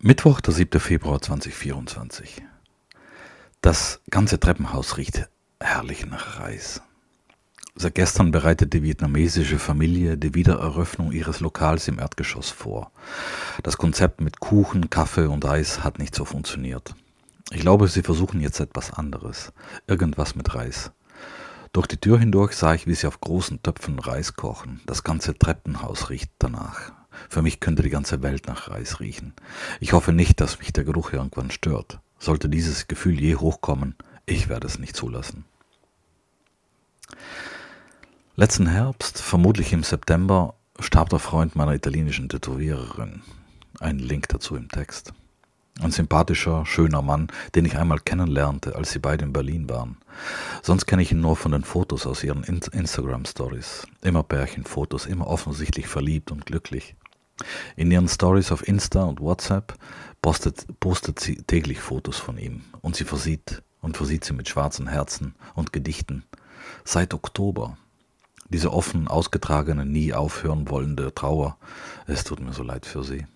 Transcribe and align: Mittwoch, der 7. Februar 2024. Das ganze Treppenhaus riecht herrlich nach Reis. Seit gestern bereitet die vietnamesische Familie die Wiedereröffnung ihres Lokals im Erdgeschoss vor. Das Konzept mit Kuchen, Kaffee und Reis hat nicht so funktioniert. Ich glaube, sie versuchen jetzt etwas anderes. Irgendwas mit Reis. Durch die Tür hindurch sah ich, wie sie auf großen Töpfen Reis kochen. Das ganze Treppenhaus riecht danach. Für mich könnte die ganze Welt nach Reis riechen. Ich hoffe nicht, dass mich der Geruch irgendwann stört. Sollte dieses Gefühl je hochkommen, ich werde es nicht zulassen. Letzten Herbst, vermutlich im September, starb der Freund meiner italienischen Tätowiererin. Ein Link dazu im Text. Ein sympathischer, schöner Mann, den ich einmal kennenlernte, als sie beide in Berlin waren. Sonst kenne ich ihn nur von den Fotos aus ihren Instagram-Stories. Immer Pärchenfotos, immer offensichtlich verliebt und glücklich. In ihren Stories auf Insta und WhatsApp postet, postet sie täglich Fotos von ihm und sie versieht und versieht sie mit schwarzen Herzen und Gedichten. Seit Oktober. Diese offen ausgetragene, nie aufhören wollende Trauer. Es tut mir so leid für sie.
Mittwoch, 0.00 0.40
der 0.40 0.54
7. 0.54 0.78
Februar 0.78 1.20
2024. 1.20 2.40
Das 3.60 4.00
ganze 4.10 4.38
Treppenhaus 4.38 4.96
riecht 4.96 5.28
herrlich 5.58 6.06
nach 6.06 6.38
Reis. 6.38 6.82
Seit 7.74 7.96
gestern 7.96 8.30
bereitet 8.30 8.72
die 8.74 8.84
vietnamesische 8.84 9.58
Familie 9.58 10.16
die 10.16 10.36
Wiedereröffnung 10.36 11.10
ihres 11.10 11.40
Lokals 11.40 11.88
im 11.88 11.98
Erdgeschoss 11.98 12.50
vor. 12.50 12.92
Das 13.64 13.76
Konzept 13.76 14.20
mit 14.20 14.38
Kuchen, 14.38 14.88
Kaffee 14.88 15.26
und 15.26 15.44
Reis 15.44 15.82
hat 15.82 15.98
nicht 15.98 16.14
so 16.14 16.24
funktioniert. 16.24 16.94
Ich 17.50 17.62
glaube, 17.62 17.88
sie 17.88 18.02
versuchen 18.02 18.40
jetzt 18.40 18.60
etwas 18.60 18.92
anderes. 18.92 19.52
Irgendwas 19.88 20.36
mit 20.36 20.54
Reis. 20.54 20.92
Durch 21.78 21.86
die 21.86 21.96
Tür 21.96 22.18
hindurch 22.18 22.54
sah 22.54 22.74
ich, 22.74 22.88
wie 22.88 22.94
sie 22.96 23.06
auf 23.06 23.20
großen 23.20 23.62
Töpfen 23.62 24.00
Reis 24.00 24.34
kochen. 24.34 24.80
Das 24.84 25.04
ganze 25.04 25.38
Treppenhaus 25.38 26.10
riecht 26.10 26.32
danach. 26.40 26.90
Für 27.28 27.40
mich 27.40 27.60
könnte 27.60 27.84
die 27.84 27.88
ganze 27.88 28.20
Welt 28.20 28.48
nach 28.48 28.68
Reis 28.68 28.98
riechen. 28.98 29.32
Ich 29.78 29.92
hoffe 29.92 30.12
nicht, 30.12 30.40
dass 30.40 30.58
mich 30.58 30.72
der 30.72 30.82
Geruch 30.82 31.12
irgendwann 31.12 31.52
stört. 31.52 32.00
Sollte 32.18 32.48
dieses 32.48 32.88
Gefühl 32.88 33.20
je 33.20 33.36
hochkommen, 33.36 33.94
ich 34.26 34.48
werde 34.48 34.66
es 34.66 34.80
nicht 34.80 34.96
zulassen. 34.96 35.44
Letzten 38.34 38.66
Herbst, 38.66 39.22
vermutlich 39.22 39.72
im 39.72 39.84
September, 39.84 40.56
starb 40.80 41.10
der 41.10 41.20
Freund 41.20 41.54
meiner 41.54 41.74
italienischen 41.74 42.28
Tätowiererin. 42.28 43.22
Ein 43.78 44.00
Link 44.00 44.26
dazu 44.30 44.56
im 44.56 44.68
Text. 44.68 45.12
Ein 45.80 45.92
sympathischer, 45.92 46.66
schöner 46.66 47.02
Mann, 47.02 47.28
den 47.54 47.64
ich 47.64 47.78
einmal 47.78 48.00
kennenlernte, 48.00 48.74
als 48.74 48.90
sie 48.90 48.98
beide 48.98 49.24
in 49.24 49.32
Berlin 49.32 49.68
waren. 49.68 49.96
Sonst 50.60 50.86
kenne 50.86 51.02
ich 51.02 51.12
ihn 51.12 51.20
nur 51.20 51.36
von 51.36 51.52
den 51.52 51.62
Fotos 51.62 52.04
aus 52.04 52.24
ihren 52.24 52.42
Instagram-Stories. 52.42 53.86
Immer 54.02 54.24
Pärchenfotos, 54.24 55.06
immer 55.06 55.28
offensichtlich 55.28 55.86
verliebt 55.86 56.32
und 56.32 56.46
glücklich. 56.46 56.96
In 57.76 57.92
ihren 57.92 58.08
Stories 58.08 58.50
auf 58.50 58.66
Insta 58.66 59.04
und 59.04 59.20
WhatsApp 59.20 59.74
postet, 60.20 60.66
postet 60.80 61.20
sie 61.20 61.36
täglich 61.36 61.78
Fotos 61.78 62.18
von 62.18 62.38
ihm 62.38 62.64
und 62.80 62.96
sie 62.96 63.04
versieht 63.04 63.62
und 63.80 63.96
versieht 63.96 64.24
sie 64.24 64.32
mit 64.32 64.48
schwarzen 64.48 64.88
Herzen 64.88 65.36
und 65.54 65.72
Gedichten. 65.72 66.24
Seit 66.84 67.14
Oktober. 67.14 67.78
Diese 68.48 68.72
offen 68.72 69.06
ausgetragene, 69.06 69.86
nie 69.86 70.12
aufhören 70.12 70.68
wollende 70.70 71.14
Trauer. 71.14 71.56
Es 72.08 72.24
tut 72.24 72.40
mir 72.40 72.52
so 72.52 72.64
leid 72.64 72.84
für 72.84 73.04
sie. 73.04 73.26